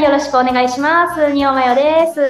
[0.00, 1.30] 回よろしくお願いします。
[1.30, 2.20] におまよです。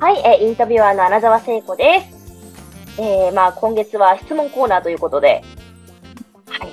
[0.00, 3.00] はい、えーインタビュアーの穴澤聖子です。
[3.00, 5.44] えー、まあ、今月は質問コーナーということで、
[6.48, 6.68] はい。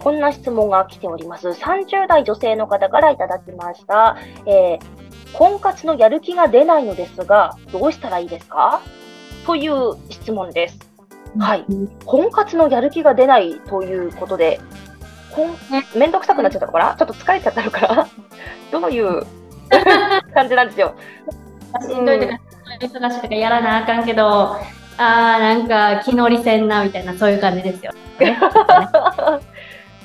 [0.00, 1.48] こんな質問が来ております。
[1.50, 4.16] 30代女性の方からいただきました。
[4.46, 8.82] えー、婚活のやる気が出ないのですが、どうしたらいいですか？
[9.46, 10.78] という質問です。
[11.38, 11.64] はい。
[12.04, 14.60] 婚活のやる気が出ないということで、
[15.30, 15.56] こん
[15.96, 16.96] めんどくさくなっちゃったのかな？
[16.96, 18.08] ちょっと疲れちゃったのかな？
[18.72, 19.24] どういう
[20.34, 20.94] 感じなんですよ。
[21.80, 22.38] しんどいとか、
[22.80, 27.92] 忙しいとかやらなあかんけど、あーなんか気乗りせんなみたいなそういう感じですよ。
[28.18, 28.38] ね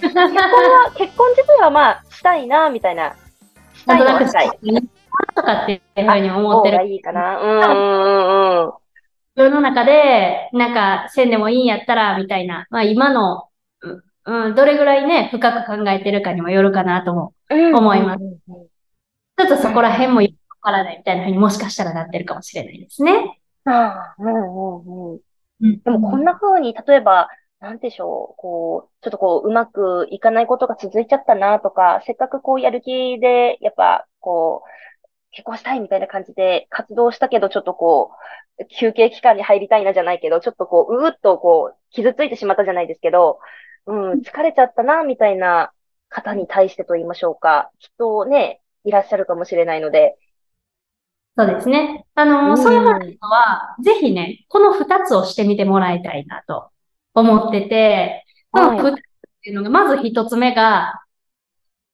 [0.02, 3.16] 結婚は、結婚自体はまあ、したいな、みたいな。
[3.73, 4.52] したいのなたい。
[5.35, 6.88] とかっていうふうに思ってる。
[6.88, 7.39] いいかな。
[7.39, 8.73] うんうんうんうん。
[9.36, 12.67] 世の中で、なんか、せんでもいいんやったら、みたいな。
[12.69, 13.45] まあ今の、
[13.81, 18.67] うんうん、どれぐらいね、深く考えてるかにもよるかなと思いますうんうんうん
[19.38, 23.39] ちょっとそこら辺もよくわからないみたいなふうにもしかしたらなってるかもしれないですね。
[23.66, 25.19] ああ、うんうんうん。
[25.61, 25.81] うん。
[25.81, 26.23] でもこん。
[26.23, 27.29] な風に、例えば、
[27.59, 27.79] なん。
[27.79, 34.69] でしょう、こう、ちょっとこう、うまくいかないことが続いちゃったなとか、せっかくこう、やる気で、やっぱ、こう、
[35.31, 38.11] 結婚したいみたいな感じで活動したけど、ちょっとこ
[38.59, 43.39] う、休憩期間に入りたいなじゃないけど、ちょっとこう、うーっとこう、傷ついてしまったじゃないですけど、
[43.85, 45.72] うん、疲れちゃったな、みたいな
[46.09, 50.17] 方に対してと言いましょうか、きっとね、いらっしゃるかもしれないので、
[51.38, 52.05] そうですね。
[52.16, 52.57] あの、うん。
[52.57, 56.71] そういう人は、ぜひね、この二つをしてみてもらいたいなと
[57.13, 58.97] 思ってて、このはい二つっ
[59.44, 60.99] ていうのが、まず一つ目が、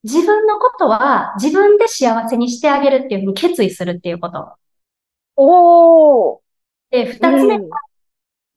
[0.04, 4.54] 自分のことは自分で幸せにしてあげるっていうふうに決意するっていうこと。
[5.36, 6.40] おー、
[6.92, 7.70] で、二つ目うん。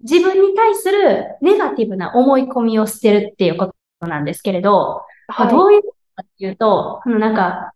[0.01, 7.73] 自分に対するネガティブな思い込みを捨てるっていうことなんですけれど、まあはいどういうことかっていうと、あのなんか、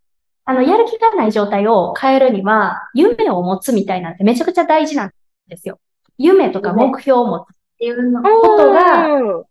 [0.50, 5.12] あの、やる気がない状態を変えるには、夢を持つみたいなんてめちゃくちゃ大事なん
[5.46, 5.78] ですよ。
[6.18, 7.44] 夢とか目標を持つっ
[7.78, 9.44] ていうのことが、うん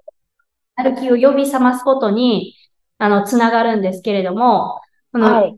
[0.75, 2.55] やる気を呼び覚ますことに、
[2.97, 4.81] あの、つながるんですけれども、
[5.13, 5.57] このはい。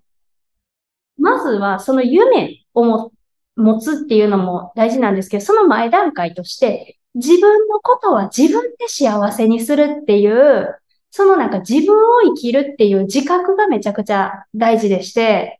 [1.17, 3.11] まずはその夢をも
[3.55, 10.75] 持つっていうのも大事なんですけど、その前段階として、自分のことは自分で幸せにするっていう、
[11.11, 15.59] そのなんか自分を生きるっていう自覚がめちゃくちゃ大事でして。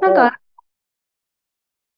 [0.00, 0.38] なんか、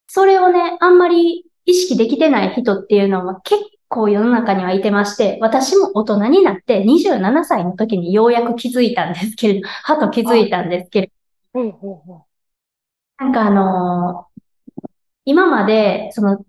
[0.07, 11.13] それをね、あんまり意識できてない人っていうのは結構世の中にはいてまして、私も大人になって27歳の時にようやく気づいたんですけれど、 はと気づいたんですけれ
[11.55, 12.15] ど、うんうんう。
[12.17, 12.23] ん
[13.19, 14.33] なんかあのー
[15.25, 16.45] 今まで、その、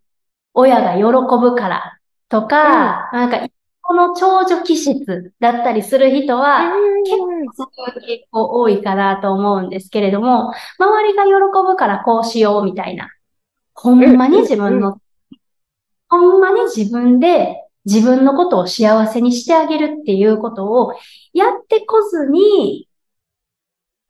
[0.53, 1.03] 親が喜
[1.39, 3.47] ぶからとか、なんか、
[3.83, 6.71] この長女気質だったりする人は、
[7.05, 11.31] 結構そういう多いかなと思うんですけれども、周りが喜
[11.67, 13.09] ぶからこうしようみたいな。
[13.73, 14.97] ほんまに自分の、
[16.07, 20.93] ほんまに自分で自分のことを幸せにしてあげるっていうことを
[21.33, 22.87] やってこずに、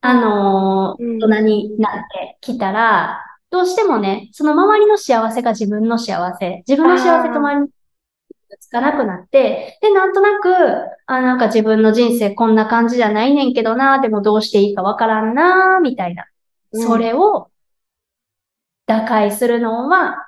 [0.01, 1.17] あのーうん。
[1.17, 3.19] 大人になってきたら、
[3.49, 7.67] どうしてもね、その周りの幸せが自分の幸せ、自分の幸せと周りの
[8.59, 10.49] つかなくなって、で、なんとなく、
[11.05, 16.23] あ、なんか自分の人生こんな感じじゃないねんけどな、でもどうしていいかわからんな、みたいな。
[16.23, 17.51] うんそれを
[18.87, 20.27] 打開するのは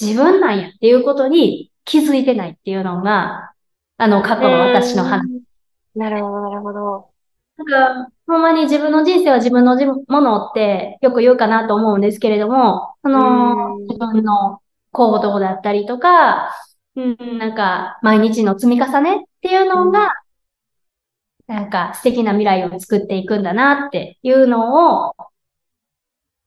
[0.00, 3.52] 自分なんやっていうことに気づいてないっていうのが、
[3.98, 5.22] あの、過去の私の話。
[5.94, 7.10] なるほど、なるほど。
[7.56, 14.60] なんか、ほんまに自分の人生は自分のじものってよく言うかなと思うんですけれども、その、うん自分の
[14.92, 16.50] 行動だったりとか、
[16.96, 20.14] うん、なんか、毎日の積み重ねっていうのが、
[21.46, 25.14] なんか素敵な未来を作っていくんだなっていうのを、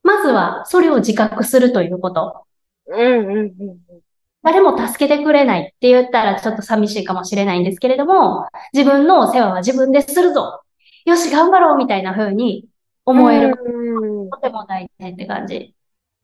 [0.04, 2.46] まずはそれを自覚するということ。
[2.88, 4.02] うんうんうん
[4.42, 10.62] 誰も助けてくれないって言ったらちょっと寂しいかもしれないんですけれども、自分のお世話は自分でするぞ。
[11.06, 12.66] よし、頑張ろうみたいな風に
[13.04, 15.76] 思えるうんとても大事って感じ。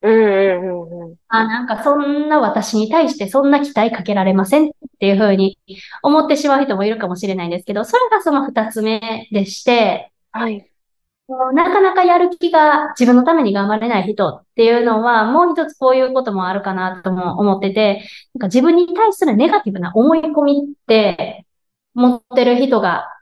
[0.05, 1.15] うんうんうんうん。
[1.29, 5.57] あ、なんかそんな私に対してそんな期待かけられませんっていう風に
[6.03, 10.69] 思ってしまう人もいるかもしれないんですけど、それがその二つ目でして、はい。
[11.27, 21.47] なかなかやる気が自分のために頑張れない人っていうのは、もう一つこういうこともあるかなとも思ってて、なんか自分に対するネガティブな思い込みって
[21.95, 23.14] 持ってる人が、うん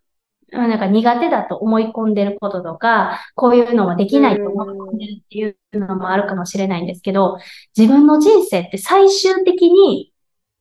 [0.54, 7.38] なんか苦手だと思い込んでることとか、こういうのはできないと思い込んでるっていうのもあるかもしれないんですけど、
[7.78, 10.14] 自分の人生って最終的に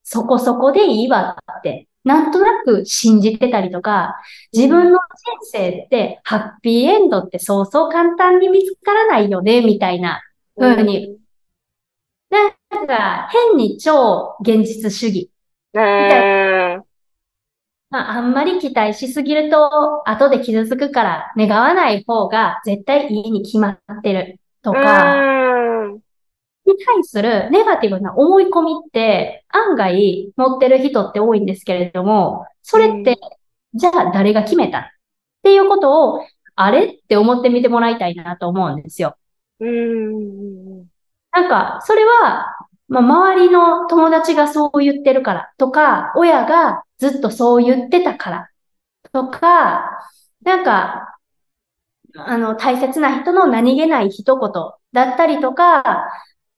[0.02, 4.20] そこそこでいいわってなんとなく信じてたりとか、
[4.52, 5.02] 自分の人
[5.52, 10.20] 生ってハッピーエンドってそうそう簡単に見つからないよね、みたいな
[10.58, 11.18] 風に。
[12.30, 12.48] な
[12.82, 15.30] んか変に超現実主義。
[15.74, 15.82] うん。
[15.82, 16.84] うん。
[17.92, 25.94] まあ、あんまり期待しすぎると後で傷つくから願わない方が絶対いいに決まってるとか、うん。
[25.94, 26.00] に
[26.86, 33.18] 対するネガティブな思い込みって案外持ってる人って多いんですけれども、それって、
[33.74, 34.78] じゃあ誰が決めた？
[34.78, 34.82] っ
[35.42, 36.24] ていうことを、
[36.54, 39.16] あれって思ってみてもらいたいなと思うんですよ。
[39.60, 40.86] うん。
[41.30, 42.46] なんか、それは、
[42.92, 48.50] まあ、周りの友達がそう言ってるからとか、親がずっとそう言ってたから
[49.12, 49.98] とか、
[50.42, 51.18] なんか、
[52.16, 54.52] あの、大切な人の何気ない一言
[54.92, 55.82] だったりとか、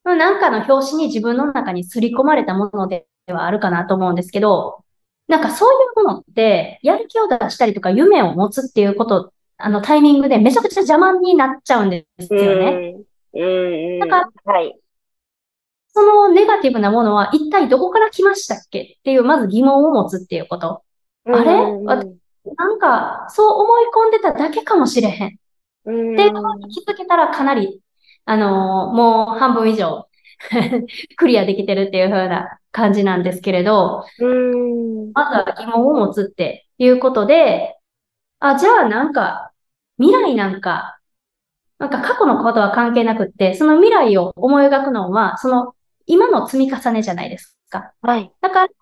[0.03, 4.85] まあなんかの表紙に自分の中に刷り込まれたものではあるかなと思うんですけど、
[5.29, 12.93] なんかそういうものって、やる気を出したりとか夢を持つっていうこと、あのタイミングでめちゃくちゃ邪魔になっちゃうんですよね。
[13.33, 13.41] うん。
[13.41, 14.01] うん。
[14.01, 14.84] だかはい。
[16.55, 20.83] ネガティブなものは一体どこから来ましたっけっていう、まず疑問を持つっていうこと。
[21.27, 21.55] あれ？
[22.57, 25.39] なんか、そう思い込んでただけかもしれへん。
[25.87, 26.15] うん。
[26.15, 27.81] っていうことに気づけたらかなり、
[28.27, 30.07] あのーもう半分以上
[31.17, 35.13] クリアできてるっていう風な感じなんですけれど、うん。
[35.13, 37.77] まずは疑問を持つっていうことで、
[38.41, 39.53] あ、じゃあなんか、
[39.99, 40.99] 未来なんか、
[41.79, 45.75] なんか過去のことは関係なくって、その未来を思い描くのは、その
[46.07, 47.93] 今の積み重ねじゃないですか。
[48.03, 48.33] はい。
[48.41, 48.73] だから、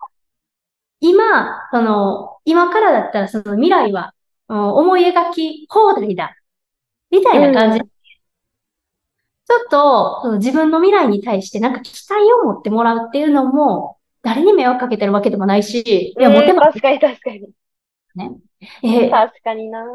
[0.99, 4.13] 今、その、今からだったらその未来は、
[4.49, 6.35] うん思い描き放題だ。
[7.09, 7.79] みたいな感じ。
[7.79, 17.49] うちょっと、その自分の未来に対してなんか期待を持ってもらうっていうのも、誰に迷惑かけてるわけでもないし、いや、持てうんば、確かに確かに。
[18.83, 19.85] えー確かにな。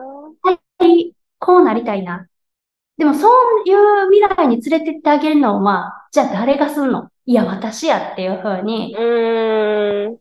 [1.38, 2.26] こうなりたいな。
[2.98, 7.10] でも、そういう未来に連れてってあげるのは、じゃあ誰がすんの？
[7.28, 10.18] いや、私やっていうふうに、うん。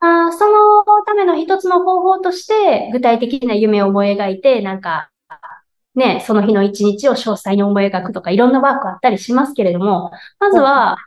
[0.00, 5.10] あーそのための一つの方法として、具体的な夢を思い描いて、なんか、
[5.94, 10.98] ね、その日の一日を詳細に思い描くとか、いろんなワークあったりしますけれども、まずは、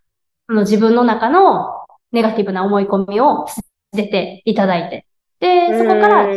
[0.47, 3.61] あの自分の中のネガティブな思い込みを捨
[3.95, 5.05] てていただいて、
[5.39, 6.27] で、そこから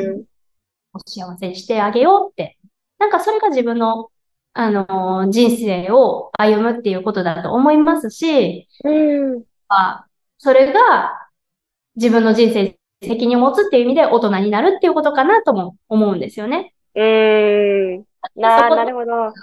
[1.07, 2.59] 幸せにしてあげようって。
[2.99, 4.11] なんかそれが自分の、
[4.59, 9.45] あのー人生を歩むっていうことだと思いますし、うん。
[9.69, 10.07] あ
[10.39, 11.29] それが
[11.95, 16.73] 自分の人生に責任を持つっていう意味で大人になるっていうことかなとも思うんですよね。
[16.95, 18.05] うん。
[18.35, 19.35] な、なるほど。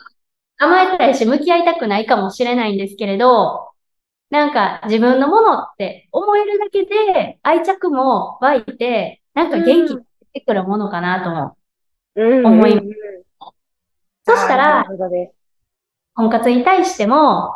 [0.57, 3.69] 甘えたいし向き合いたくないかもしれないんですけれど、
[4.31, 10.01] なんか自分のものって思えるだけで愛着も湧いて、なんか元気に
[10.33, 11.56] 出てくるものかなとも。
[12.16, 12.45] うん。
[12.48, 13.03] 思いうん
[14.25, 14.86] そしたら。
[16.16, 17.54] 婚活に対しても、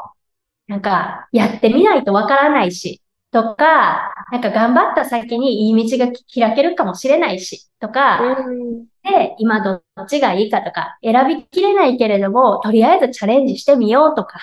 [0.67, 8.85] なんか、やってみないとわからないし、とか、なんか頑張った先にいい道が開けるかもしれないし、とか、うん。
[9.03, 14.39] で、今どっちがいいかとか、選びきれないけれども、とりあえずチャレンジしてみようとか、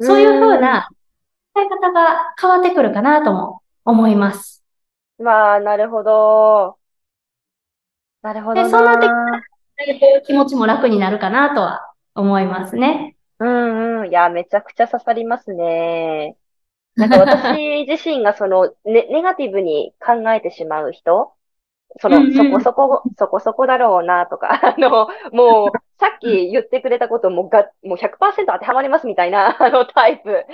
[0.00, 0.88] そういう風な
[1.54, 4.62] 使い方が変わってくるかなとも思います。
[5.18, 6.76] まあ、なるほど。
[8.22, 9.40] なるほどでそんな時な。
[10.26, 13.16] 気持ちも楽になるかなとは思いますね。
[13.38, 14.08] うんうん。
[14.08, 16.36] いや、めちゃくちゃ刺さりますね。
[16.96, 21.36] なんか私自身がその、ね、ネガティブに考えてしまう人
[21.98, 30.44] そのそこそこ、そこそこだろうなとか、 あの、もう、さっき言ってくれたこともが、もう100%当てはまりますみたいな、 あのタイプ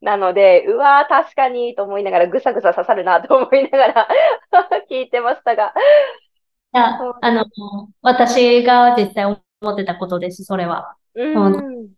[0.00, 4.08] なので、うわー、確かに、と思いながら、ぐさぐさ刺さるなと思いながら
[4.90, 5.74] 聞いてましたが。
[6.72, 7.44] いやあの、
[8.00, 9.40] 私が実際思
[9.74, 10.96] ってたことです、それは。
[11.14, 11.90] うん。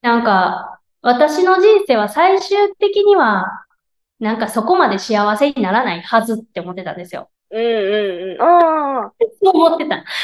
[0.00, 3.64] なんか、私の人生は最終的には、
[4.18, 7.30] なんかそこまで幸せにならないはずって思ってたんですよ。
[7.50, 8.42] うんうんうん。
[8.42, 9.12] ああ。
[9.42, 10.02] そう思ってた。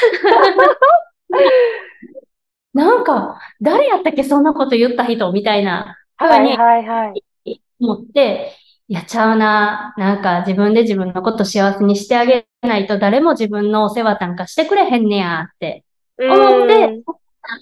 [2.73, 7.13] なんか、誰やったっけそんなこと言った人みたいなはいはいは
[7.45, 7.61] い。
[7.79, 8.53] 思って、
[8.93, 9.95] やっちゃうな。
[9.97, 15.83] なんか自分で自分のこと幸せにしてあげないと誰も自分のお世話なんかしてくれへんねやって。
[16.19, 17.01] 思って、なん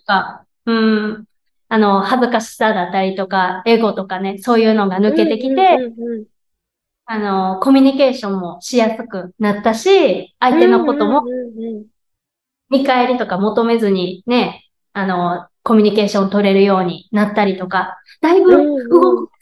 [0.05, 1.25] か、うん、
[1.69, 5.77] あの、恥ずかしさだったりとか、エゴとかね、そういうのが抜けてきて、
[7.05, 11.23] あの、コミュニケーションもしやすくなったし、相手のことも
[12.69, 18.51] 見返りとか求めずにね、あの、コミュニケーション取れるようになったりとか、だいぶ
[18.89, 19.40] 動くた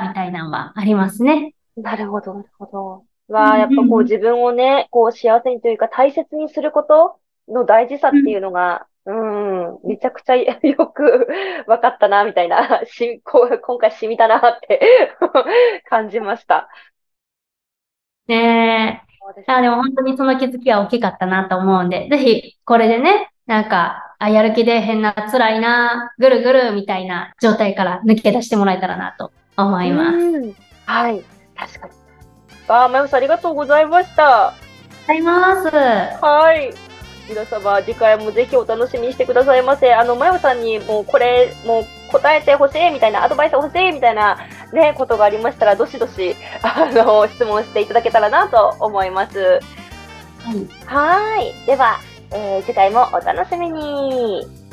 [0.00, 1.54] みたいなのはありますね。
[1.76, 3.04] なるほど、なるほど。
[3.28, 10.56] は、やっぱこうんうんう自分をね、こう幸せにというか大切にすることの大事さっていうのが、うん、めちゃくちゃよ
[10.88, 11.28] く
[11.66, 14.80] 分かったな、みたいな、し、こう今回染みたなって
[15.88, 16.68] 感じました。
[18.26, 19.06] ねえ。
[19.46, 30.16] あ、でも本当にその気づきは大きかったなと思うんで、ぜひこれでね、なんか、あ、やる気出えへんな、辛いな、ぐるぐるみたいな状態から抜け出してもらえたらなと思います。
[30.16, 31.24] うんはい、
[31.56, 31.92] 確かに。
[32.68, 34.48] あー、まゆさんありがとうございました。
[34.48, 35.68] あります。
[35.68, 36.72] はい。
[37.28, 39.92] 皆様、次回もぜひお楽しみにしてくださいませ。
[39.92, 44.38] あの、まゆさんにもうこれ、もう答えてほしいみたいな、アドバイス欲しいみたいな
[44.72, 49.38] ね、ことがありましたら、どしどし、あの、質問していただけたらなと思います。
[49.40, 51.66] はいはい。
[51.66, 51.98] では、
[52.30, 54.65] えー次回もお楽しみに。